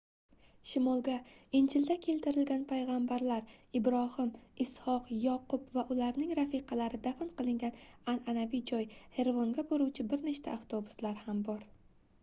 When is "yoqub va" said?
5.25-5.83